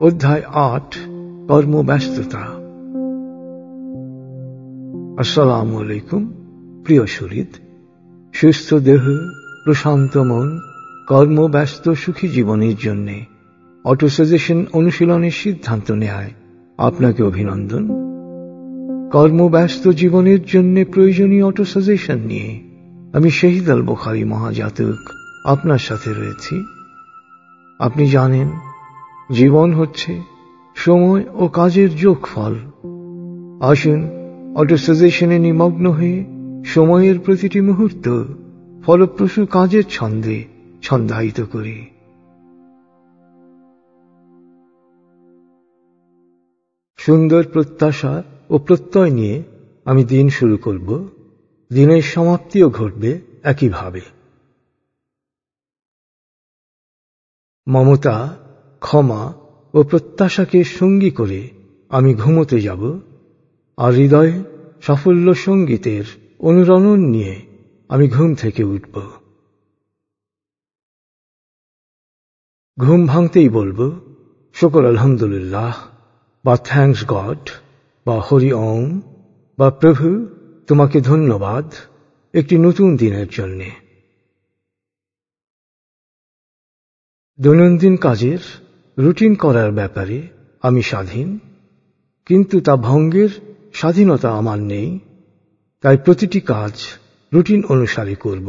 [0.00, 0.94] অধ্যায় আট,
[1.48, 2.38] কর্মব্যস্ততা।
[5.18, 6.32] আসসালাম আলাইকুম,
[6.84, 7.46] প্রিয় শরীদ
[8.32, 9.08] সুস্থ দেহ,
[9.64, 10.60] প্রশান্ত মন,
[11.08, 13.24] কর্মব্যস্ত সুখী জীবনের জন্যে
[13.84, 16.30] অটোসাজেশন অনুশীলনের সিদ্ধান্ত নেয়
[16.78, 17.88] আপনাকে অভিনন্দন।
[19.12, 22.62] কর্মব্যস্ত জীবনের জন্য প্রয়োজনীয় অটোসাজেশন নিয়ে
[23.12, 25.10] আমি শহীদ আল বখারি মহাজাতক
[25.44, 26.64] আপনার সাথে রয়েছি।
[27.78, 28.67] আপনি জানেন
[29.32, 30.22] জীবন হচ্ছে
[30.74, 32.54] সময় ও কাজের যোগফল।
[33.62, 34.08] আসুন
[34.56, 36.24] অটোসাজেশনে নিমগ্ন হয়ে
[36.64, 38.24] সময়ের প্রতিটি মুহূর্ত
[38.86, 40.44] ফলপ্রসূ কাজের ছন্দে
[40.82, 41.86] ছন্দায়িত করি।
[46.96, 49.42] সুন্দর প্রত্যাশা ও প্রত্যয় নিয়ে
[49.84, 51.08] আমি দিন শুরু করব।
[51.72, 54.00] দিনের সমাপ্তিও ঘটবে একইভাবে।
[57.68, 58.36] মমতা
[58.80, 59.34] ক্ষমা
[59.74, 61.50] ও প্রত্যাশাকে সঙ্গী করে
[61.88, 63.00] আমি ঘুমোতে যাব
[63.76, 64.44] আর হৃদয়ে
[64.82, 66.04] সাফল্য সঙ্গীতের
[66.38, 67.46] অনুরণন নিয়ে
[67.88, 69.10] আমি ঘুম থেকে উঠব।
[72.78, 74.00] ঘুম ভাঙতেই বলব,
[74.54, 75.76] শকর আলহামদুলিল্লাহ
[76.44, 77.50] বা থ্যাংকস গড
[78.06, 79.00] বা হরি ওম
[79.58, 80.26] বা প্রভু
[80.66, 81.72] তোমাকে ধন্যবাদ
[82.34, 83.70] একটি নতুন দিনের জন্যে।
[87.40, 88.38] দৈনন্দিন কাজের
[88.98, 90.28] রুটিন করার ব্যাপারে
[90.62, 91.38] আমি স্বাধীন,
[92.26, 93.28] কিন্তু তা ভঙ্গের
[93.72, 94.98] স্বাধীনতা আমার নেই,
[95.80, 96.74] তাই প্রতিটি কাজ
[97.32, 98.48] রুটিন অনুসারে করব।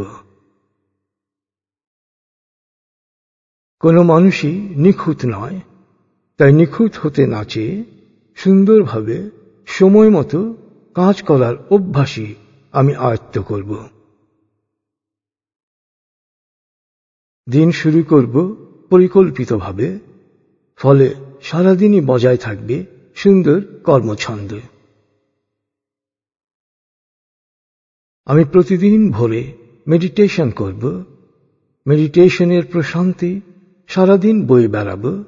[3.80, 5.60] কোনো মানুষই নিখুঁত নয়,
[6.38, 7.84] তাই নিখুঁত হতে না চেয়ে
[8.36, 9.30] সুন্দরভাবে
[9.68, 10.40] সময় মতো
[10.96, 12.36] কাজ করার অভ্যাসই
[12.72, 13.72] আমি আয়ত্ত করব।
[17.48, 18.36] দিন শুরু করব
[18.90, 19.88] পরিকল্পিতভাবে
[20.80, 22.86] ফলে সারাদিনই বজায় থাকবে
[23.16, 24.60] সুন্দর কর্মছন্দ।
[28.26, 29.58] আমি প্রতিদিন ভোরে
[29.88, 31.04] মেডিটেশন করব।
[31.88, 33.42] মেডিটেশনের প্রশান্তি
[33.88, 35.24] সারাদিন বয়ে বেড়াব।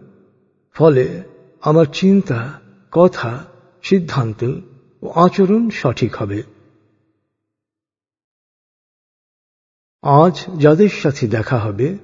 [0.73, 1.23] ফলে
[1.61, 3.45] আমার চিন্তা, কথা,
[3.83, 4.59] সিদ্ধান্ত
[5.01, 6.43] ও আচরণ সঠিক হবে।
[10.01, 11.97] আজ যাদের সাথে দেখা হবে,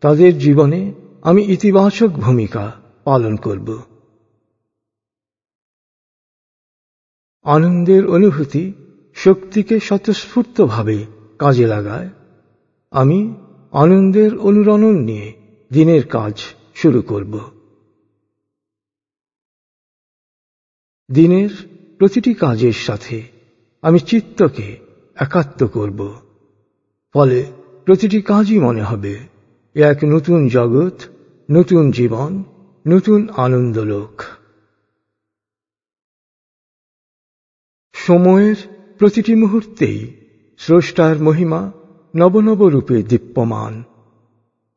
[0.00, 0.92] তাদের জীবনে
[1.22, 3.82] আমি ইতিবাচক ভূমিকা পালন করব।
[7.42, 8.72] আনন্দের অনুভূতি
[9.14, 11.06] শক্তিকে স্বতঃস্ফূর্তভাবে
[11.38, 12.10] কাজে লাগায়।
[12.90, 13.34] আমি
[13.72, 15.32] আনন্দের অনুরণন নিয়ে
[15.72, 16.38] দিনের কাজ
[16.74, 17.40] শুরু করব।
[21.12, 21.50] দিনের
[21.98, 23.22] প্রতিটি কাজের সাথে
[23.82, 24.78] আমি চিত্তকে
[25.14, 26.20] একাত্ম করব।
[27.12, 27.52] ফলে
[27.84, 29.35] প্রতিটি কাজই মনে হবে
[29.76, 31.08] এক নতুন জগৎ,
[31.50, 32.44] নতুন জীবন,
[32.86, 34.22] নতুন আনন্দলোক?
[37.92, 38.56] সময়ের
[38.98, 40.14] প্রতিটি মুহূর্তেই
[40.58, 41.72] স্রষ্টার মহিমা
[42.16, 43.84] নবনব রূপে দীপ্যমান।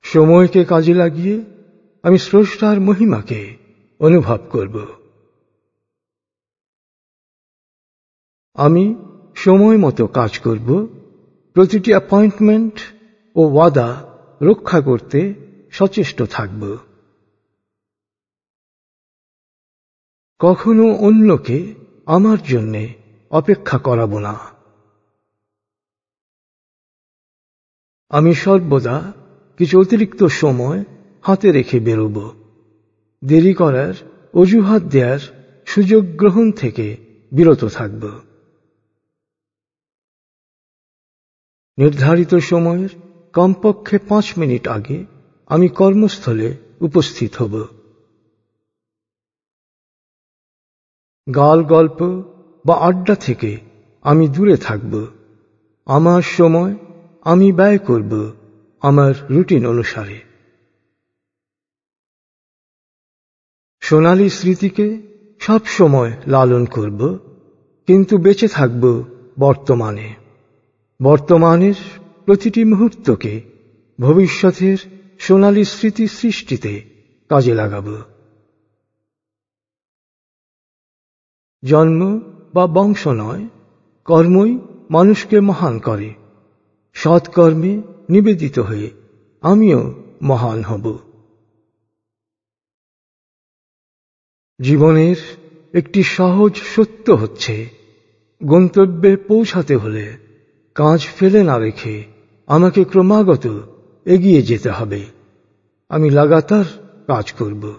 [0.02, 1.46] সময়কে কাজে লাগিয়ে
[2.04, 3.58] আমি স্রষ্টার মহিমাকে
[4.00, 4.86] অনুভব করব।
[8.54, 8.96] আমি
[9.36, 10.88] সময় মতো কাজ করব,
[11.54, 12.74] প্রতিটি অ্যাপয়েন্টমেন্ট
[13.36, 14.09] ও ওয়াদা
[14.42, 15.34] রক্ষা করতে
[15.72, 16.78] সচেষ্ট থাকব।
[20.40, 22.94] কখনো অন্যকে আমার জন্যে
[23.30, 24.60] অপেক্ষা করাব না।
[28.10, 29.14] আমি সর্বদা
[29.58, 30.84] কিছু অতিরিক্ত সময়
[31.22, 32.32] হাতে রেখে বেরোব।
[33.26, 33.94] দেরি করার,
[34.34, 35.20] অজুহাত দেওয়ার
[35.66, 36.98] সুযোগ গ্রহণ থেকে
[37.32, 38.20] বিরত থাকব।
[41.78, 45.06] নির্ধারিত সময়ের কমপক্ষে পাঁচ মিনিট আগে
[45.47, 47.67] আমি কর্মস্থলে উপস্থিত হব।
[51.35, 52.23] গাল গল্প
[52.66, 53.59] বা আড্ডা থেকে
[54.02, 55.08] আমি দূরে থাকব।
[55.85, 56.76] আমার সময়
[57.22, 58.31] আমি ব্যয় করব
[58.81, 60.22] আমার রুটিন অনুসারে।
[63.79, 65.02] সোনালী স্মৃতিকে
[65.40, 67.20] সব সময় লালন করব,
[67.87, 69.03] কিন্তু বেঁচে থাকব
[69.40, 70.16] বর্তমানে।
[71.03, 71.73] বর্তমানের
[72.29, 73.41] প্রতিটি মুহূর্তকে
[74.02, 74.78] ভবিষ্যতের
[75.20, 76.81] সোনালী স্মৃতি সৃষ্টিতে
[77.29, 78.02] কাজে লাগাব।
[81.64, 82.20] জন্ম
[82.53, 83.47] বা বংশ নয়,
[84.05, 84.59] কর্মই
[84.90, 86.14] মানুষকে মহান করে।
[86.93, 88.91] সৎকর্মে নিবেদিত হয়ে
[89.41, 90.99] আমিও মহান হব।
[94.61, 95.16] জীবনের
[95.73, 97.70] একটি সহজ সত্য হচ্ছে,
[98.43, 100.17] গন্তব্যে পৌঁছাতে হলে
[100.75, 102.19] কাজ ফেলে না রেখে
[102.49, 103.47] আমাকে ক্রমাগত
[104.05, 105.05] এগিয়ে যেতে হবে।
[105.90, 106.66] আমি লাগাতার
[107.07, 107.73] কাজ করব।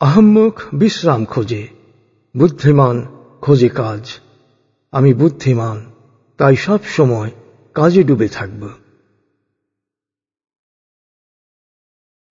[0.00, 1.68] আহম্মুখ বিশ্রাম খোঁজে।
[2.36, 3.06] বুদ্ধিমান
[3.40, 4.20] খোঁজে কাজ।
[4.90, 5.90] আমি বুদ্ধিমান,
[6.36, 7.30] তাই সব সময়
[7.74, 8.68] কাজে ডুবে থাকব।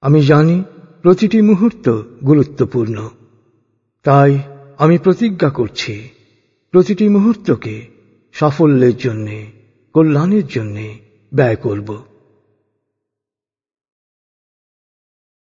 [0.01, 0.63] আমি জানি
[1.01, 3.09] প্রতিটি মুহূর্ত গুরুত্বপূর্ণ।
[4.03, 4.39] তাই
[4.77, 6.09] আমি প্রতিজ্ঞা করছি,
[6.71, 7.92] প্রতিটি মুহূর্তকে
[8.33, 9.51] সাফল্যের জন্যে,
[9.93, 10.99] কল্যাণের জন্যে
[11.33, 12.03] ব্যয় করব।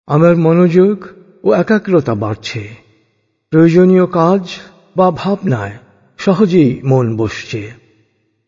[0.06, 1.06] আমার মনোযোগ
[1.44, 2.74] ও একাগ্রতা বাড়ছে।
[3.50, 4.56] প্রয়োজনীয় কাজ
[4.96, 5.78] বা ভাবনায়
[6.16, 7.72] সহজেই মন বসছে।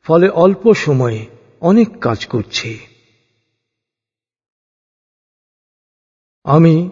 [0.03, 1.27] ফলে অল্প সময়ে
[1.61, 2.79] অনেক কাজ করছি।
[6.45, 6.91] আমি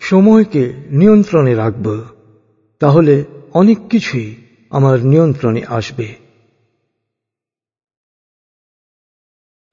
[0.00, 2.04] সময়কে নিয়ন্ত্রণে রাখব,
[2.78, 4.36] তাহলে অনেক কিছুই
[4.70, 6.25] আমার নিয়ন্ত্রণে আসবে।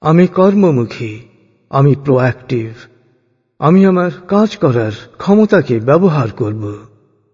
[0.04, 1.20] আমি কর্মমুখী,
[1.70, 2.70] আমি প্রোঅ্যাক্টিভ
[3.60, 6.64] আমি আমার কাজ করার ক্ষমতাকে ব্যবহার করব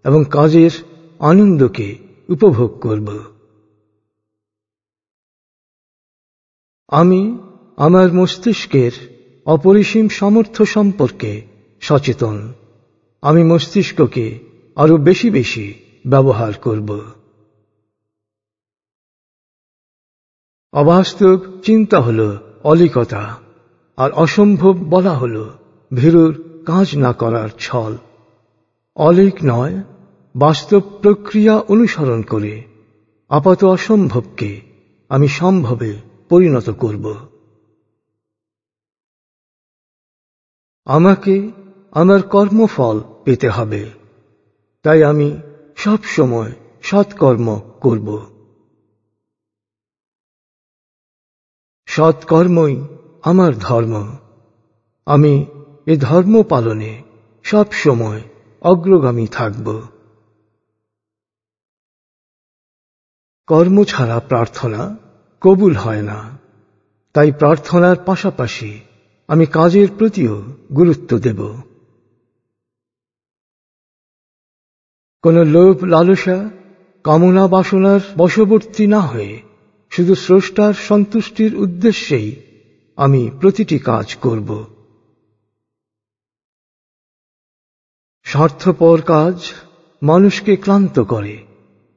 [0.04, 0.70] এবং কাজের
[1.20, 3.08] আনন্দকে উপভোগ করব।
[6.88, 7.38] আমি
[7.76, 8.92] আমার মস্তিষ্কের
[9.46, 11.32] অপরিসীম সামর্থ্য সম্পর্কে
[11.80, 12.52] সচেতন,
[13.22, 14.26] আমি মস্তিষ্ককে
[14.76, 15.66] আরও বেশি বেশি
[16.06, 17.00] ব্যবহার করব।
[20.72, 23.38] অবাস্তব চিন্তা হল অলিকতা
[23.96, 25.50] আর অসম্ভব বলা হল,
[25.94, 27.96] ভীরুর কাজ না করার ছল।
[28.96, 29.82] অলিক নয়,
[30.36, 32.64] বাস্তব প্রক্রিয়া অনুসরণ করে।
[33.28, 34.60] আপাত অসম্ভবকে
[35.08, 37.16] আমি সম্ভবে পরিণত করব।
[40.84, 41.50] আমাকে
[41.90, 43.90] আমার কর্মফল পেতে হবে।
[44.82, 45.40] তাই আমি
[45.76, 46.52] সব সময়
[46.82, 48.29] সৎকর্ম করব।
[51.90, 52.86] সৎকর্মই
[53.22, 54.16] আমার ধর্ম।
[55.06, 55.46] আমি
[55.86, 57.02] এ ধর্ম পালনে
[57.42, 58.22] সব সময়
[58.60, 59.82] অগ্রগামী থাকব।
[63.46, 64.96] কর্ম ছাড়া প্রার্থনা
[65.40, 66.38] কবুল হয় না।
[67.12, 68.80] তাই প্রার্থনার পাশাপাশি
[69.28, 70.44] আমি কাজের প্রতিও
[70.76, 71.56] গুরুত্ব দেব।
[75.22, 76.50] কোন লোভ লালসা
[77.04, 79.49] কামনা বাসনার বশবর্তী না হয়ে
[79.90, 82.36] শুধু স্রষ্টার সন্তুষ্টির উদ্দেশ্যেই
[82.96, 84.64] আমি প্রতিটি কাজ করব।
[88.24, 89.52] স্বার্থপর কাজ
[90.02, 91.44] মানুষকে ক্লান্ত করে,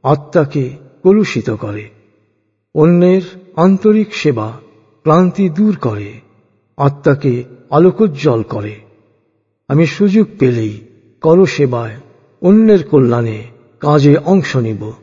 [0.03, 1.89] আত্মাকে কলুষিত করে।
[2.75, 3.21] অন্যের
[3.55, 4.59] আন্তরিক সেবা
[5.03, 6.21] ক্লান্তি দূর করে,
[6.77, 8.79] আত্মাকে আলোকোজ্জ্বল করে।
[9.67, 10.79] আমি সুযোগ পেলেই
[11.21, 11.97] কর সেবায়
[12.41, 13.43] অন্যের কল্যাণে
[13.79, 15.02] কাজে অংশ নিব।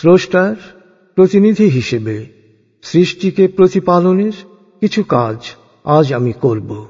[0.00, 0.56] স্রষ্টার
[1.14, 2.26] প্রতিনিধি হিসেবে
[2.82, 4.32] সৃষ্টিকে প্রতিপালনের
[4.80, 5.54] কিছু কাজ
[5.84, 6.86] আজ আমি করব।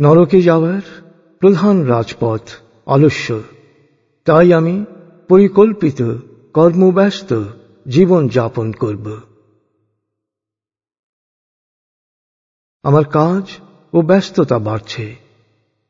[0.00, 0.80] নরকে যাওয়ার
[1.38, 2.40] প্রধান রাজপথ
[2.86, 3.42] আলস্য।
[4.24, 4.84] তাই আমি
[5.28, 6.16] পরিকল্পিত,
[6.54, 7.42] কর্মব্যস্ত
[7.88, 9.20] জীবন যাপন করব।
[12.82, 13.48] আমার কাজ
[13.92, 15.16] ও ব্যস্ততা বাড়ছে।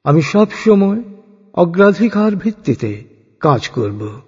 [0.04, 1.02] আমি সব সময়
[1.54, 3.12] অগ্রাধিকার ভিত্তিতে
[3.42, 4.20] কাজ করব।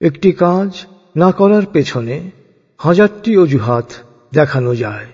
[0.00, 2.30] একটি কাজ না করার পেছনে
[2.78, 3.92] হাজারটি অজুহাত
[4.34, 5.12] দেখানো যায়।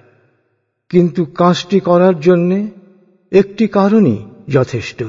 [0.89, 2.71] কিন্তু কাজটি করার জন্যে
[3.33, 5.05] একটি কারণই যথেষ্ট।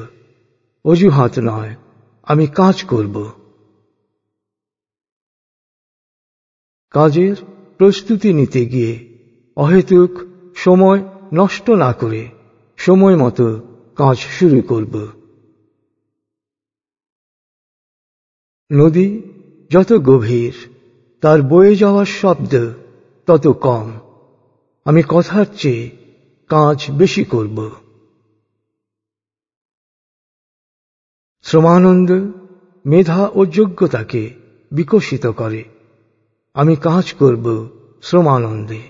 [0.86, 1.76] অজুহাত নয়,
[2.24, 3.32] আমি কাজ করব।
[6.90, 7.36] কাজের
[7.78, 9.18] প্রস্তুতি নিতে গিয়ে
[9.58, 10.12] অহেতুক
[10.56, 12.30] সময় নষ্ট না করে
[12.78, 13.62] সময় মতো
[13.96, 15.21] কাজ শুরু করব।
[18.72, 19.22] নদী
[19.70, 20.54] যত গভীর,
[21.22, 22.74] তার বয়ে যাওয়ার শব্দ
[23.26, 24.00] তত কম।
[24.86, 25.90] আমি কথার চেয়ে
[26.48, 27.70] কাজ বেশি করব।
[31.44, 32.12] শ্রমানন্দ
[32.86, 34.36] মেধা ও যোগ্যতাকে
[34.72, 35.64] বিকশিত করে।
[36.54, 37.70] আমি কাজ করব
[38.04, 38.82] শ্রমানন্দে।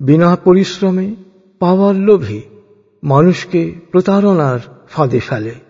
[0.00, 1.14] বিনা পরিশ্রমে
[1.58, 2.42] পাওয়ার লোভে
[3.02, 5.69] মানুষকে প্রতারণার ফাঁদে ফেলে।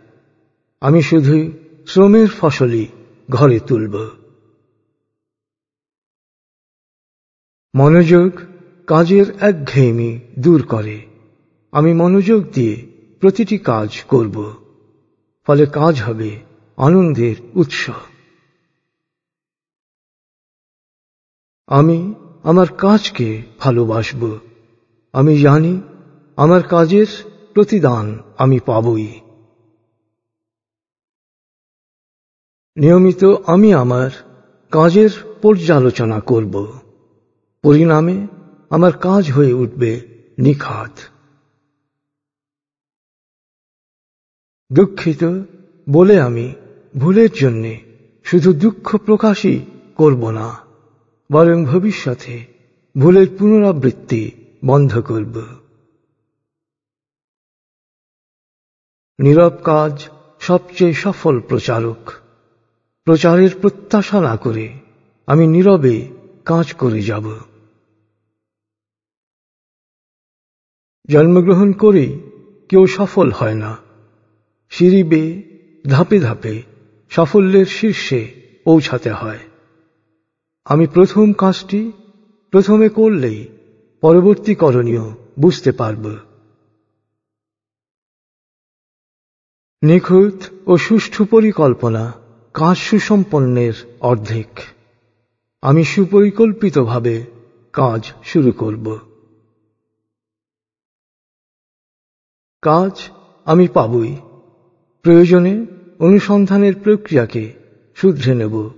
[0.81, 1.53] আমি শুধু
[1.87, 2.87] শ্রমের ফসলই
[3.31, 4.11] ঘরে তুলব।
[7.75, 8.33] মনোযোগ
[8.87, 11.07] কাজের একঘেয়েমি দূর করে।
[11.73, 12.87] আমি মনোযোগ দিয়ে
[13.21, 14.55] প্রতিটি কাজ করব।
[15.47, 16.41] ফলে কাজ হবে
[16.77, 17.91] আনন্দের উৎস।
[21.67, 24.39] আমি আমার কাজকে ভালোবাসব।
[25.13, 25.81] আমি জানি
[26.37, 27.07] আমার কাজের
[27.55, 29.21] প্রতিদান আমি পাবই।
[32.81, 34.11] নিয়মিত আমি আমার
[34.71, 35.11] কাজের
[35.43, 36.79] পর্যালোচনা করব।
[37.63, 38.27] পরিণামে
[38.71, 40.01] আমার কাজ হয়ে উঠবে
[40.39, 40.99] নিখাত।
[44.73, 45.25] দুঃখিত
[45.91, 46.55] বলে আমি
[46.99, 47.81] ভুলের জন্যে
[48.25, 50.59] শুধু দুঃখ প্রকাশই করব না,
[51.33, 52.47] বরং ভবিষ্যতে
[52.99, 54.31] ভুলের পুনরাবৃত্তি
[54.65, 55.37] বন্ধ করব।
[59.19, 60.09] নীরব কাজ
[60.41, 62.13] সবচেয়ে সফল প্রচারক।
[63.05, 64.79] প্রচারের প্রত্যাশা না করে
[65.27, 66.09] আমি নীরবে
[66.45, 67.39] কাজ করে যাব।
[71.09, 72.19] জন্মগ্রহণ করে
[72.69, 73.77] কেউ সফল হয় না।
[74.71, 75.43] সিঁড়ি বেয়ে
[75.89, 76.63] ধাপে ধাপে
[77.11, 79.39] সাফল্যের শীর্ষে পৌঁছাতে হয়।
[80.65, 81.93] আমি প্রথম কাজটি
[82.51, 83.49] প্রথমে করলেই
[84.01, 86.17] পরবর্তী করণীয় বুঝতে পারব।
[89.83, 90.35] নিখুঁত
[90.67, 92.20] ও সুষ্ঠু পরিকল্পনা
[92.55, 94.61] কাজ সুসম্পন্নের অর্ধেক।
[95.63, 97.25] আমি সুপরিকল্পিতভাবে
[97.73, 98.99] কাজ শুরু করব।
[102.63, 103.09] কাজ
[103.45, 104.17] আমি পাবই।
[105.03, 105.67] প্রয়োজনে
[105.99, 107.53] অনুসন্ধানের প্রক্রিয়াকে
[107.95, 108.71] শুধরে নেব।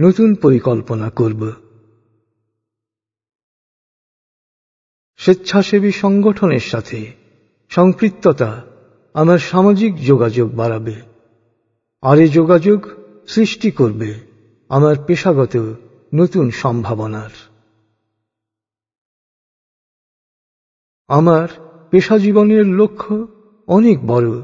[0.00, 1.50] নতুন পরিকল্পনা করব।
[5.16, 7.12] স্বেচ্ছাসেবী সংগঠনের সাথে
[7.68, 8.62] সম্পৃক্ততা
[9.14, 10.94] আমার সামাজিক যোগাযোগ বাড়াবে।
[12.02, 14.14] আর এই যোগাযোগ সৃষ্টি করবে
[14.68, 15.74] আমার পেশাগত
[16.14, 17.30] নতুন সম্ভাবনার।
[21.08, 21.48] আমার
[21.90, 23.26] পেশা জীবনের লক্ষ্য
[23.66, 24.42] অনেক বড়।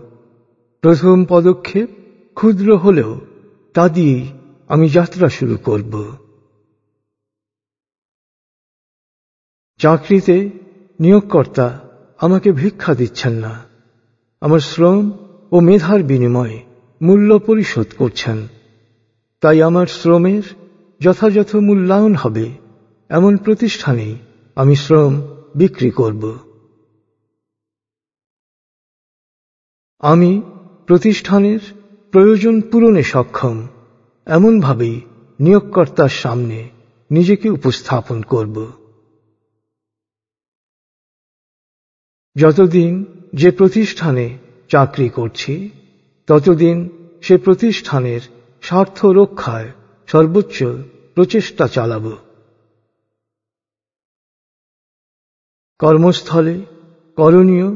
[0.80, 1.88] প্রথম পদক্ষেপ
[2.34, 3.20] ক্ষুদ্র হলেও
[3.74, 4.32] তা দিয়েই
[4.68, 6.16] আমি যাত্রা শুরু করব।
[9.78, 10.50] চাকরিতে
[11.00, 11.80] নিয়োগকর্তা
[12.18, 13.64] আমাকে ভিক্ষা দিচ্ছেন না।
[14.40, 15.12] আমার শ্রম
[15.52, 16.64] ও মেধার বিনিময়ে
[17.02, 18.46] মূল্য পরিশোধ করছেন।
[19.42, 20.42] তাই আমার শ্রমের
[21.00, 22.46] যথাযথ মূল্যায়ন হবে,
[23.10, 24.08] এমন প্রতিষ্ঠানে
[24.56, 25.12] আমি শ্রম
[25.54, 26.22] বিক্রি করব।
[30.02, 30.42] আমি
[30.86, 31.60] প্রতিষ্ঠানের
[32.12, 33.66] প্রয়োজন পূরণে সক্ষম
[34.26, 35.00] এমনভাবেই
[35.38, 36.58] নিয়োগকর্তার সামনে
[37.10, 38.56] নিজেকে উপস্থাপন করব।
[42.36, 42.92] যতদিন
[43.34, 45.70] যে প্রতিষ্ঠানে চাকরি করছি,
[46.28, 46.76] ততদিন
[47.22, 48.20] সে প্রতিষ্ঠানের
[48.62, 49.72] স্বার্থ রক্ষায়
[50.06, 50.64] সর্বোচ্চ
[51.14, 52.10] প্রচেষ্টা চালাব।
[55.78, 56.66] কর্মস্থলে,
[57.16, 57.68] করণীয়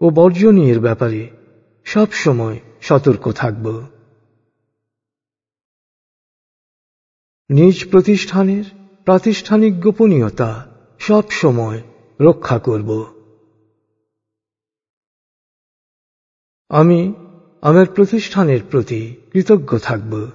[0.00, 1.30] ও বর্জনীয়ের ব্যাপারে
[1.84, 3.86] সব সময় সতর্ক থাকব।
[7.50, 8.64] নিজ প্রতিষ্ঠানের
[9.04, 10.66] প্রাতিষ্ঠানিক গোপনীয়তা
[10.98, 11.82] সব সময়
[12.20, 12.90] রক্ষা করব।
[16.68, 17.14] আমি
[17.62, 20.30] আমার প্রতিষ্ঠানের প্রতি কৃতজ্ঞ থাকব।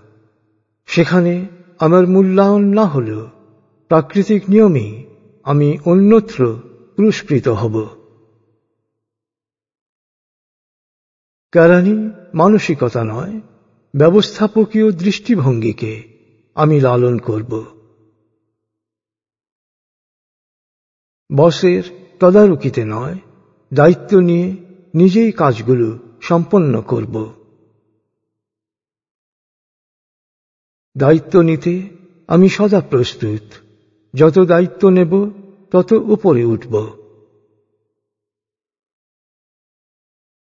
[0.86, 1.48] সেখানে
[1.80, 3.30] আমার মূল্যায়ন না হলেও
[3.88, 5.06] প্রাকৃতিক নিয়মেই
[5.44, 6.60] আমি অন্যত্র
[6.96, 7.88] পুরস্কৃত হব।
[11.52, 13.42] কারানি মানসিকতা নয়,
[13.96, 16.04] ব্যবস্থাপকীয় দৃষ্টিভঙ্গিকে
[16.56, 17.66] আমি লালন করব।
[21.36, 21.84] বসের
[22.20, 23.20] তদারকিতে নয়,
[23.74, 24.56] দায়িত্ব নিয়ে
[24.94, 27.34] নিজেই কাজগুলো সম্পন্ন করব।
[30.98, 31.90] দায়িত্ব নিতে
[32.28, 33.42] আমি সদা প্রস্তুত।
[34.16, 35.32] যত দায়িত্ব নেব,
[35.72, 36.98] তত উপরে উঠব।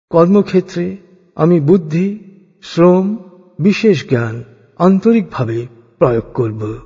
[0.09, 0.97] কর্মক্ষেত্রে
[1.35, 2.19] আমি বুদ্ধি,
[2.63, 3.17] শ্রম,
[3.59, 4.43] বিশেষ জ্ঞান
[4.77, 5.67] আন্তরিকভাবে
[5.97, 6.77] প্রয়োগ করব।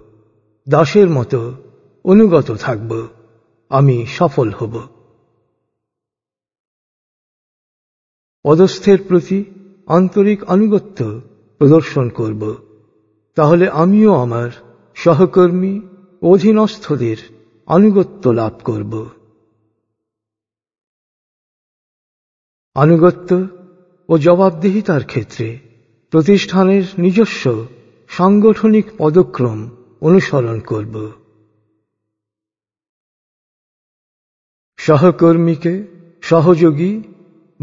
[0.70, 1.56] দাসের মতো
[2.04, 3.08] অনুগত থাকব।
[3.70, 5.01] আমি সফল হব।
[8.46, 9.40] পদস্থের প্রতি
[9.88, 11.00] আন্তরিক আনুগত্য
[11.62, 12.44] প্রদর্শন করব।
[13.36, 14.50] তাহলে আমিও আমার
[14.96, 15.82] সহকর্মী
[16.22, 17.18] অধীনস্থদের
[17.68, 18.94] আনুগত্য লাভ করব।
[22.76, 23.30] আনুগত্য
[24.10, 25.48] ও জবাবদিহিতার ক্ষেত্রে
[26.14, 27.44] প্রতিষ্ঠানের নিজস্ব
[28.10, 29.60] সাংগঠনিক পদক্রম
[30.02, 30.96] অনুসরণ করব।
[34.80, 35.74] সহকর্মীকে
[36.22, 36.92] সহযোগী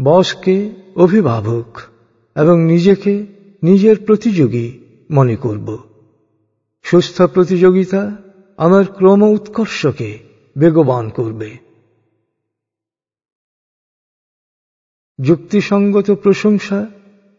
[0.03, 1.79] বসকে অভিভাবক
[2.35, 3.25] এবং নিজেকে
[3.63, 4.79] নিজের প্রতিযোগী
[5.11, 5.77] মনে করব।
[6.83, 8.17] সুস্থ প্রতিযোগিতা
[8.57, 10.19] আমার ক্রম উৎকর্ষকে
[10.57, 11.57] বেগবান করবে।
[15.21, 16.87] যুক্তিসঙ্গত প্রশংসা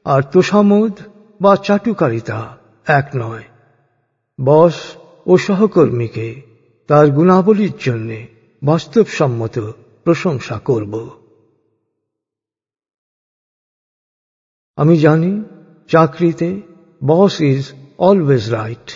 [0.05, 0.93] আর তোষামোদ
[1.41, 3.45] বা চাটুকারিতা এক নয়।
[4.41, 4.75] বস
[5.27, 6.43] ও সহকর্মীকে
[6.87, 8.27] তার গুণাবলীর জন্যে
[8.63, 9.59] বাস্তবসম্মত
[10.05, 11.20] প্রশংসা করব।
[14.81, 15.45] আমি জানি
[15.89, 16.63] চাকরিতে
[17.05, 18.93] বস ইজ অলওয়েজ রাইট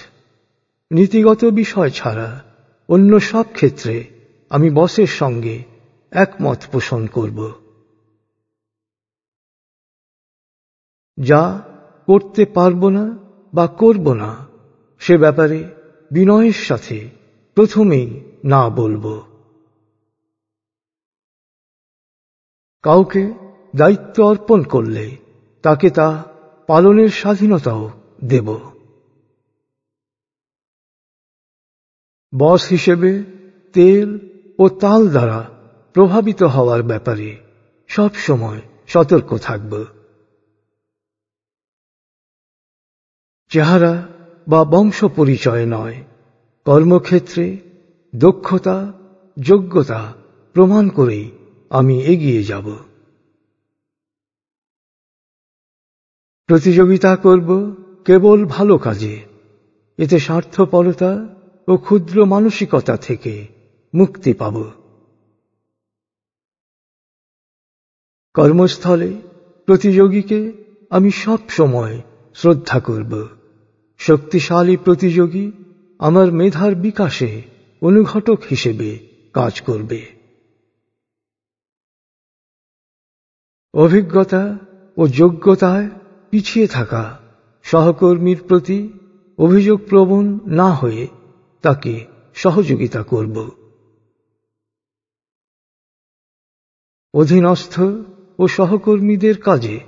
[0.90, 2.44] নীতিগত বিষয় ছাড়া
[2.88, 4.04] অন্য সব ক্ষেত্রে
[4.50, 5.64] আমি বসের সঙ্গে
[6.10, 7.52] একমত পোষণ করব।
[11.18, 11.62] যা
[12.06, 13.18] করতে পারব না
[13.54, 14.46] বা করব না,
[14.98, 15.70] সে ব্যাপারে
[16.10, 17.10] বিনয়ের সাথে
[17.54, 19.22] প্রথমেই না বলব।
[22.82, 23.32] কাউকে
[23.76, 25.23] দায়িত্ব অর্পণ করলে
[25.64, 26.08] তাকে তা
[26.66, 27.90] পালনের স্বাধীনতাও
[28.24, 28.48] দেব।
[32.38, 33.24] বস হিসেবে
[33.72, 34.18] তেল
[34.58, 35.50] ও তাল দ্বারা
[35.92, 37.36] প্রভাবিত হওয়ার ব্যাপারে
[37.88, 39.84] সব সময় সতর্ক থাকব।
[43.48, 44.08] চেহারা
[44.48, 46.04] বা বংশ পরিচয় নয়,
[46.64, 47.56] কর্মক্ষেত্রে
[48.16, 48.92] দক্ষতা,
[49.40, 50.12] যোগ্যতা
[50.52, 51.30] প্রমাণ করেই
[51.70, 52.93] আমি এগিয়ে যাব।
[56.46, 57.74] প্রতিযোগিতা করব
[58.04, 59.24] কেবল ভালো কাজে।
[59.98, 61.28] এতে স্বার্থপরতা
[61.68, 63.46] ও ক্ষুদ্র মানসিকতা থেকে
[63.94, 64.70] মুক্তি পাব।
[68.34, 69.10] কর্মস্থলে
[69.66, 70.52] প্রতিযোগীকে
[70.90, 72.02] আমি সব সময়
[72.34, 73.28] শ্রদ্ধা করব।
[73.98, 75.52] শক্তিশালী প্রতিযোগী
[75.98, 77.42] আমার মেধার বিকাশে
[77.82, 78.98] অনুঘটক হিসেবে
[79.32, 80.00] কাজ করবে।
[83.74, 84.58] অভিজ্ঞতা
[84.96, 85.88] ও যোগ্যতায়
[86.34, 87.18] পিছিয়ে থাকা
[87.62, 88.92] সহকর্মীর প্রতি
[89.38, 91.08] অভিযোগ প্রবণ না হয়ে
[91.62, 93.50] তাকে সহযোগিতা করব।
[97.14, 97.80] অধীনস্থ
[98.38, 99.80] ও সহকর্মীদের কাজে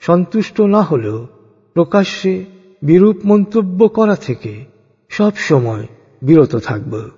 [0.00, 1.26] সন্তুষ্ট না হলেও
[1.74, 2.44] প্রকাশ্যে
[2.82, 4.64] বিরূপ মন্তব্য করা থেকে
[5.08, 5.86] সব সময়
[6.22, 7.10] বিরত থাকব।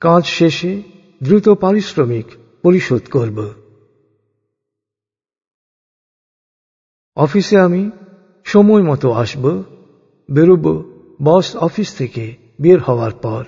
[0.00, 0.82] কাজ শেষে
[1.22, 2.26] দ্রুত পারিশ্রমিক
[2.62, 3.65] পরিশোধ করব।
[7.16, 7.90] অফিসে আমি
[8.44, 9.62] সময় মতো আসব,
[10.30, 10.82] বেরোব
[11.22, 13.44] বস অফিস থেকে বের হওয়ার পর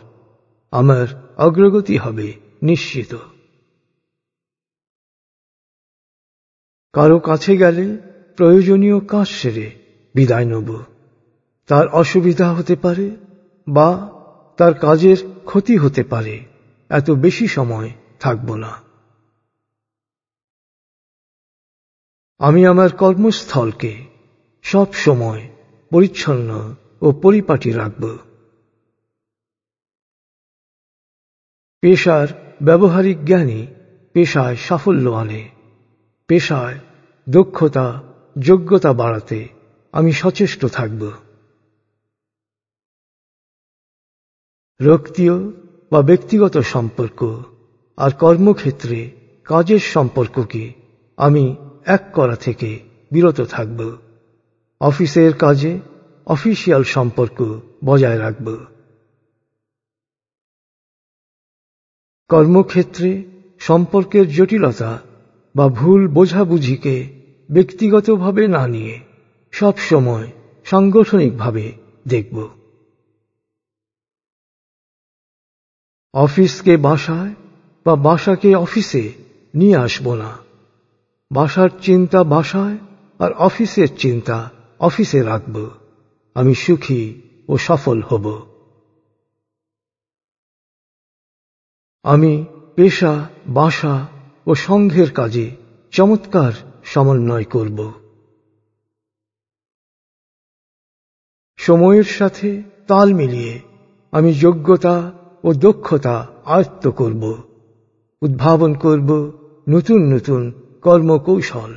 [0.71, 3.15] আমার অগ্রগতি হবে নিশ্চিত।
[6.93, 7.99] কারও কাছে গেলে
[8.37, 9.71] প্রয়োজনীয় কাজ সেরে
[10.15, 10.83] বিদায় নেব।
[11.67, 13.17] তার অসুবিধা হতে পারে
[13.69, 14.11] বা
[14.57, 16.45] তার কাজের ক্ষতি হতে পারে,
[16.89, 18.88] এত বেশি সময় থাকব না।
[22.39, 24.07] আমি আমার কর্মস্থলকে
[24.63, 25.49] সব সময়
[25.91, 28.17] পরিচ্ছন্ন ও পরিপাটি রাখব।
[31.81, 32.29] পেশার
[32.63, 33.67] ব্যবহারিক জ্ঞানী
[34.13, 35.51] পেশায় সাফল্য আনে।
[36.27, 36.79] পেশায়
[37.29, 38.03] দক্ষতা,
[38.39, 39.49] যোগ্যতা বাড়াতে
[39.93, 41.11] আমি সচেষ্ট থাকব।
[44.81, 45.51] রক্তীয়
[45.93, 47.43] বা ব্যক্তিগত সম্পর্ক
[47.97, 49.11] আর কর্মক্ষেত্রে
[49.45, 50.73] কাজের সম্পর্ককে
[51.17, 53.97] আমি এক করা থেকে বিরত থাকব।
[54.81, 55.81] অফিসের কাজে
[56.27, 58.65] অফিসিয়াল সম্পর্ক বজায় রাখব।
[62.29, 63.25] কর্মক্ষেত্রে
[63.59, 65.03] সম্পর্কের জটিলতা
[65.57, 69.01] বা ভুল বোঝাবুঝিকে ব্যক্তিগতভাবে না নিয়ে
[69.51, 70.33] সব সময়
[70.65, 71.73] সাংগঠনিকভাবে
[72.09, 72.49] দেখব।
[76.15, 77.35] অফিসকে বাসায়
[77.87, 79.13] বা বাসাকে অফিসে
[79.55, 80.48] নিয়ে আসব না।
[81.31, 82.79] বাসার চিন্তা বাসায়
[83.19, 85.71] আর অফিসের চিন্তা অফিসে রাখব।
[86.35, 88.47] আমি সুখী ও সফল হব।
[92.03, 92.45] আমি
[92.77, 94.07] পেশা, বাসা
[94.47, 95.57] ও সংঘের কাজে
[95.91, 96.53] চমৎকার
[96.85, 97.93] সমন্বয় করব।
[101.57, 103.61] সময়ের সাথে তাল মিলিয়ে
[104.11, 105.13] আমি যোগ্যতা
[105.45, 107.43] ও দক্ষতা আয়ত্ত করব।
[108.23, 109.33] উদ্ভাবন করব
[109.69, 111.75] নতুন নতুন কর্মকৌশল।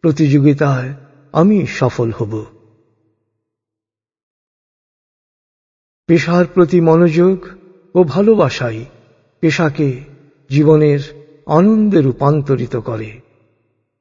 [0.00, 0.94] প্রতিযোগিতায়
[1.32, 2.44] আমি সফল হব।
[6.06, 7.46] পেশার প্রতি মনোযোগ
[7.94, 8.84] ও ভালোবাসাই
[9.40, 10.04] পেশাকে
[10.50, 11.00] জীবনের
[11.46, 13.20] আনন্দে রূপান্তরিত করে।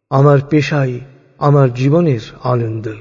[0.09, 0.99] আমার পেশাই
[1.37, 2.93] আমার জীবনের আনন্দ।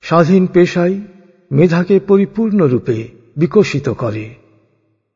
[0.00, 1.00] স্বাধীন পেশাই
[1.52, 4.34] মেধাকে পরিপূর্ণরূপে বিকশিত করে।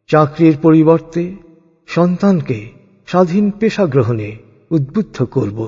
[0.06, 1.43] চাকরির পরিবর্তে
[1.88, 2.72] সন্তানকে
[3.06, 4.36] স্বাধীন পেশা গ্রহণে
[4.70, 5.58] উদ্বুদ্ধ করব।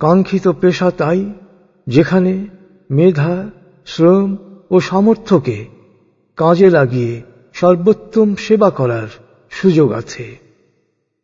[0.00, 1.32] কাঙ্ক্ষিত পেশা তাই,
[1.86, 2.46] যেখানে
[2.90, 3.50] মেধা,
[3.86, 4.36] শ্রম
[4.70, 5.68] ও সামর্থ্যকে
[6.36, 7.22] কাজে লাগিয়ে
[7.52, 9.08] সর্বোত্তম সেবা করার
[9.50, 10.38] সুযোগ আছে।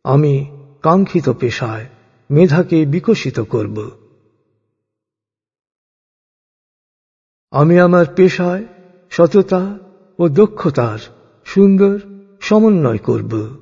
[0.03, 0.33] আমি
[0.81, 1.85] কাঙ্ক্ষিত পেশায়
[2.31, 3.77] মেধাকে বিকশিত করব।
[7.51, 8.65] আমি আমার পেশায়
[9.09, 9.79] সততা
[10.19, 10.99] ও দক্ষতার
[11.45, 11.99] সুন্দর
[12.41, 13.57] সমন্বয় করব।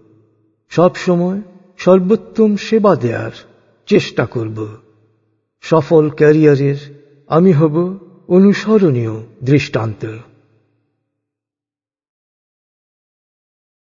[0.69, 1.41] সব সময়
[1.77, 3.31] সর্বোত্তম সেবা দেয়ার
[3.85, 4.77] চেষ্টা করব।
[5.61, 6.75] সফল ক্যারিয়ারের
[7.27, 10.17] আমি হব অনুসরণীয় দৃষ্টান্ত।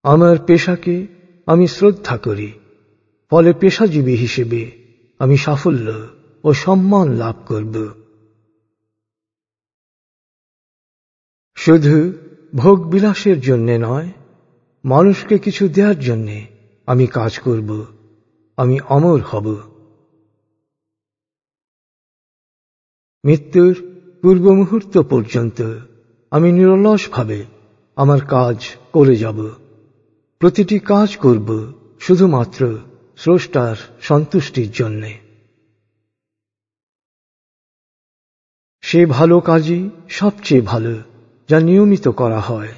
[0.02, 1.06] আমার পেশাকে
[1.46, 2.52] আমি শ্রদ্ধা করি।
[3.30, 4.70] ফলে পেশাজীবী হিসেবে
[5.18, 6.08] আমি সাফল্য
[6.44, 7.88] ও সম্মান লাভ করব।
[11.54, 12.12] শুধু
[12.54, 14.12] ভোগ বিলাসের জন্যে নয়,
[14.84, 16.46] মানুষকে কিছু দেওয়ার জন্যে
[16.86, 17.86] আমি কাজ করব,
[18.56, 19.56] আমি অমর হব।
[23.24, 23.74] মৃত্যুর
[24.22, 25.78] পূর্ব মুহূর্ত পর্যন্ত
[26.30, 27.44] আমি নিরলসভাবে
[27.96, 29.48] আমার কাজ করে যাব।
[30.38, 32.78] প্রতিটি কাজ করব শুধুমাত্র
[33.16, 35.18] স্রষ্টার সন্তুষ্টির জন্যে।
[38.80, 41.11] সে ভালো কাজই সবচেয়ে ভালো।
[41.48, 42.74] যা নিয়মিত করা হয়।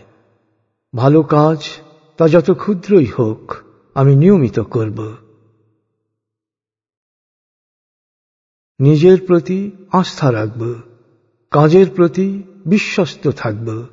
[0.97, 1.65] ভালো কাজ,
[2.17, 3.55] তা যত ক্ষুদ্রই হোক,
[3.95, 5.17] আমি নিয়মিত করব।
[8.81, 10.75] নিজের প্রতি আস্থা রাখব।
[11.51, 13.87] কাজের প্রতি বিশ্বস্ত থাকব।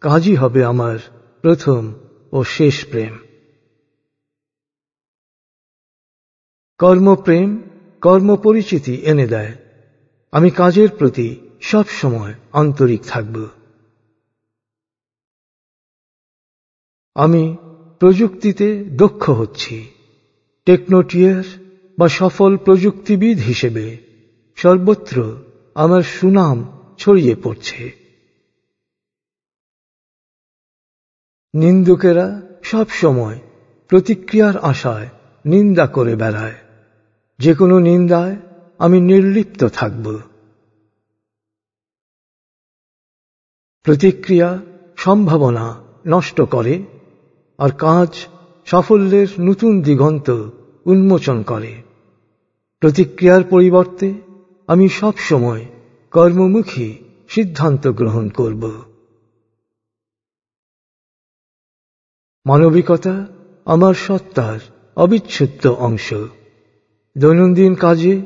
[0.00, 0.98] কাজই হবে আমার
[1.42, 1.94] প্রথম
[2.32, 3.18] ও শেষ প্রেম।
[6.78, 7.62] কর্মপ্রেম,
[8.02, 9.56] কর্মপরিচিতি এনে দেয়।
[10.32, 13.48] আমি কাজের প্রতি সব সময় আন্তরিক থাকব।
[17.18, 17.56] আমি
[18.00, 19.88] প্রযুক্তিতে দক্ষ হচ্ছি।
[20.64, 21.42] টেকনোটিয়ার
[21.98, 23.98] বা সফল প্রযুক্তিবিদ হিসেবে
[24.56, 25.42] সর্বত্র
[25.74, 27.92] আমার সুনাম ছড়িয়ে পড়ছে।
[31.54, 33.40] নিন্দুকেরা সব সময়
[33.88, 35.08] প্রতিক্রিয়ার আশায়
[35.46, 36.54] নিন্দা করে বেড়ায়।
[37.38, 38.36] যে কোনো নিন্দায়
[38.78, 40.20] আমি নির্লিপ্ত থাকব।
[43.82, 44.62] প্রতিক্রিয়া
[44.96, 46.97] সম্ভাবনা নষ্ট করে
[47.58, 48.26] আর কাজ
[48.66, 50.30] সাফল্যের নতুন দিগন্ত
[50.84, 51.82] উন্মোচন করে।
[52.80, 54.14] প্রতিক্রিয়ার পরিবর্তে
[54.66, 55.66] আমি সব সময়
[56.10, 58.82] কর্মমুখী সিদ্ধান্ত গ্রহণ করব।
[62.46, 63.26] মানবিকতা
[63.64, 64.60] আমার সত্তার
[64.96, 66.14] অবিচ্ছেদ্য অংশ।
[67.18, 68.22] দৈনন্দিন কাজে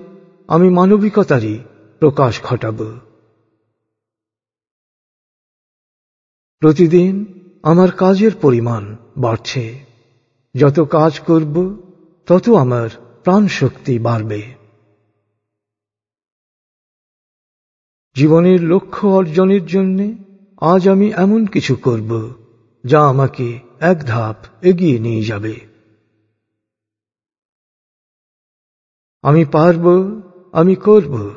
[0.48, 1.58] আমি মানবিকতারই
[1.98, 2.98] প্রকাশ ঘটাব।
[6.58, 7.24] প্রতিদিন
[7.62, 9.84] আমার কাজের পরিমাণ বাড়ছে।
[10.54, 11.82] যত কাজ করব,
[12.26, 12.88] তত আমার
[13.24, 14.42] প্রাণ শক্তি বাড়বে।
[18.14, 20.14] জীবনের লক্ষ্য অর্জনের জন্য
[20.60, 22.34] আজ আমি এমন কিছু করব,
[22.84, 25.60] যা আমাকে এক ধাপ এগিয়ে নিয়ে যাবে।
[29.22, 29.86] আমি পারব,
[30.52, 31.30] আমি করব।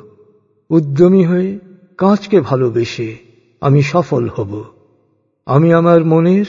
[0.69, 1.59] উদ্যমী হয়ে
[1.97, 3.17] কাজকে ভালোবেসে
[3.61, 4.63] আমি সফল হব।
[5.45, 6.45] আমি আমার মনের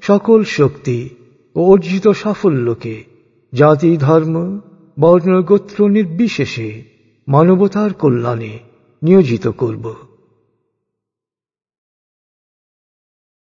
[0.00, 1.08] সকল শক্তি
[1.56, 3.04] ও অর্জিত সাফল্যকে
[3.54, 4.60] জাতি, ধর্ম,
[5.00, 6.84] বর্ণ, গোত্র নির্বিশেষে
[7.28, 8.58] মানবতার কল্যাণে
[9.02, 9.94] নিয়োজিত করব।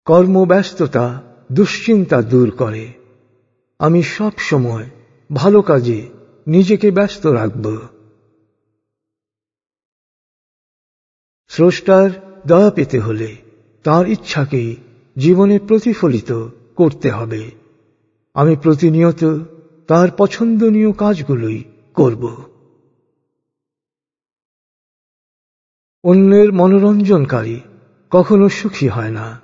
[0.06, 2.94] কর্মব্যস্ততা দুশ্চিন্তা দূর করে।
[3.80, 4.90] আমি সব সময়
[5.34, 6.10] ভালো কাজে
[6.48, 7.78] নিজেকে ব্যস্ত রাখব।
[11.48, 12.10] স্রষ্টার
[12.48, 13.36] দয়া পেতে হলে
[13.84, 14.76] তার ইচ্ছাকেই
[15.18, 17.52] জীবনে প্রতিফলিত করতে হবে।
[18.34, 19.40] আমি প্রতিনিয়ত
[19.88, 22.44] তার পছন্দনীয় কাজগুলোই করব।
[26.04, 27.62] অন্যের মনোরঞ্জনকারী
[28.10, 29.42] কখনো সুখী হয় না।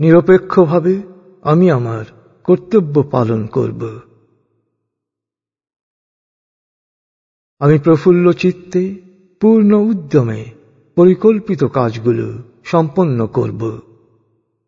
[0.00, 1.02] নিরপেক্ষভাবে
[1.42, 2.04] আমি আমার
[2.44, 3.98] কর্তব্য পালন করব।
[7.58, 9.00] আমি প্রফুল্ল চিত্তে
[9.40, 10.44] পূর্ণ উদ্যমে
[10.94, 13.91] পরিকল্পিত কাজগুলো সম্পন্ন করব।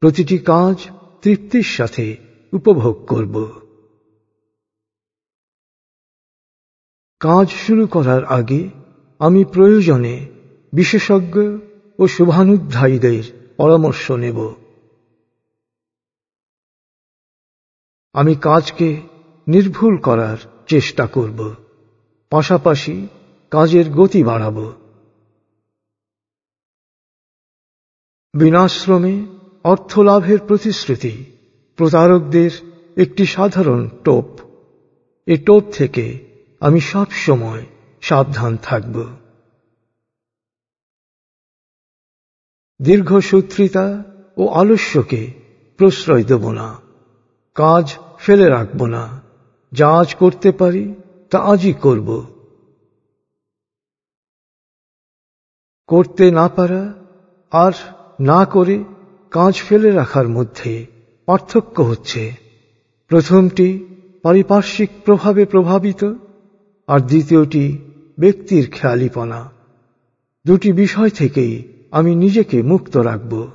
[0.04, 0.90] প্রতিটি কাজ
[1.22, 2.16] তৃপ্তির সাথে
[2.52, 3.60] উপভোগ করব।
[7.20, 8.68] কাজ শুরু করার আগে
[9.18, 10.26] আমি প্রয়োজনে
[10.72, 11.58] বিশেষজ্ঞ
[11.98, 13.22] ও শুভানুধ্যায়ীদের
[13.56, 14.54] পরামর্শ নেব।
[18.12, 19.00] আমি কাজকে
[19.48, 20.36] নির্ভুল করার
[20.66, 21.54] চেষ্টা করব,
[22.30, 23.08] পাশাপাশি
[23.50, 24.72] কাজের গতি বাড়াব।
[28.34, 31.24] বিনাশ্রমে অর্থলাভের প্রতিশ্রুতি।
[31.76, 32.50] প্রতারকদের
[32.96, 34.24] একটি সাধারণ টোপ।
[35.26, 37.66] এ টোপ থেকে আমি সব সময়
[38.00, 39.16] সাবধান থাকব।
[42.82, 44.04] দীর্ঘসূত্রিতা
[44.36, 45.32] ও আলস্যকে
[45.76, 46.80] প্রশ্রয় দেব না।
[47.54, 49.22] কাজ ফেলে রাখব না।
[49.72, 50.94] যা আজ করতে পারি,
[51.30, 52.26] তা আজই করব।
[55.86, 56.94] করতে না পারা
[57.50, 57.72] আর
[58.20, 58.84] না করে
[59.34, 60.86] কাজ ফেলে রাখার মধ্যে
[61.26, 62.34] পার্থক্য হচ্ছে।
[63.08, 63.84] প্রথমটি
[64.22, 66.04] পারিপার্শ্বিক প্রভাবে প্রভাবিত,
[66.86, 67.78] আর দ্বিতীয়টি
[68.18, 69.50] ব্যক্তির খেয়ালিপনা।
[70.46, 73.50] দুটি বিষয় থেকেই আমি নিজেকে মুক্ত রাখব।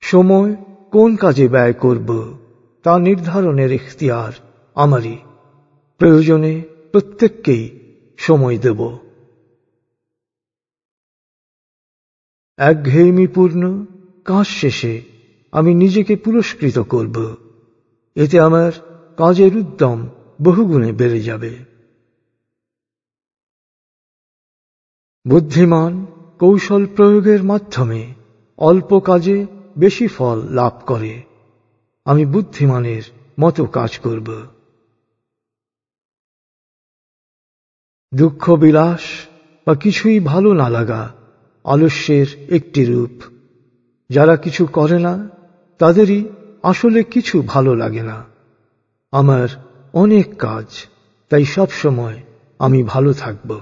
[0.00, 0.54] সময়
[0.92, 2.38] কোন কাজে ব্যয় করব
[2.82, 4.32] তা নির্ধারণের ইখতিয়ার
[4.74, 5.16] আমারই।
[5.98, 9.07] প্রয়োজনে প্রত্যেককেই সময় দেব।
[12.58, 13.86] একঘেয়েমিপূর্ণ
[14.24, 15.02] কাজ শেষে
[15.52, 17.36] আমি নিজেকে পুরস্কৃত করব।
[18.14, 18.72] এতে আমার
[19.16, 20.08] কাজের উদ্যম
[20.42, 21.58] বহুগুণে বেড়ে যাবে।
[25.28, 26.06] বুদ্ধিমান,
[26.38, 28.14] কৌশল প্রয়োগের মাধ্যমে
[28.56, 29.46] অল্প কাজে
[29.78, 31.22] বেশি ফল লাভ করে।
[32.04, 33.02] আমি বুদ্ধিমানের
[33.40, 34.46] মতো কাজ করব।
[38.14, 39.00] দুঃখ, বিলাস
[39.66, 41.17] বা কিছুই ভালো না লাগা
[41.68, 43.22] আলস্যের একটি রূপ।
[44.10, 45.28] যারা কিছু করে না,
[45.78, 46.28] তাদেরই
[46.62, 48.24] আসলে কিছু ভালো লাগে না।
[49.10, 49.48] আমার
[49.92, 50.86] অনেক কাজ,
[51.28, 52.22] তাই সব সময়
[52.58, 53.60] আমি ভালো থাকব।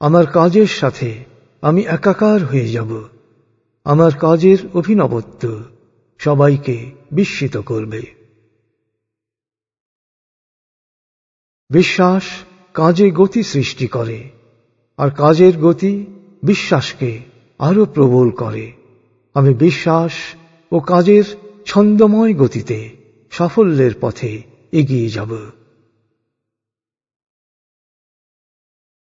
[0.00, 1.24] আমার কাজের সাথে
[1.60, 3.08] আমি একাকার হয়ে যাব।
[3.84, 5.62] আমার কাজের অভিনবত্ব
[6.18, 8.02] সবাইকে বিস্মিত করবে।
[11.70, 12.22] বিশ্বাস
[12.74, 14.30] কাজে গতি সৃষ্টি করে,
[14.96, 16.06] আর কাজের গতি
[16.42, 17.20] বিশ্বাসকে
[17.58, 18.72] আরও প্রবল করে।
[19.34, 20.12] আমি বিশ্বাস
[20.72, 21.24] ও কাজের
[21.66, 22.96] ছন্দময় গতিতে
[23.30, 25.36] সাফল্যের পথে এগিয়ে যাব।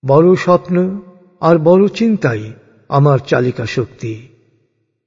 [0.09, 1.01] বড় স্বপ্ন
[1.41, 2.53] আর বড় চিন্তাই
[2.89, 4.29] আমার চালিকা শক্তি।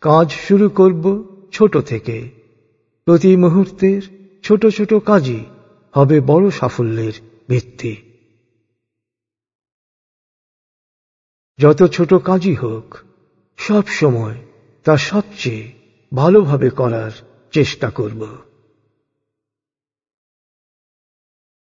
[0.02, 2.30] কাজ শুরু করব ছোট থেকে।
[3.06, 4.02] প্রতি মুহূর্তের
[4.43, 5.46] ছোট ছোট কাজই
[5.91, 7.13] হবে বড় সাফল্যের
[7.50, 7.96] ভিত্তি।
[11.60, 12.98] যত ছোট কাজই হোক
[13.58, 14.38] সব সময়
[14.86, 15.72] তা সবচেয়ে
[16.12, 17.12] ভালোভাবে করার
[17.52, 18.22] চেষ্টা করব।